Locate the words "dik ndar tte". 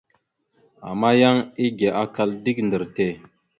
2.43-3.07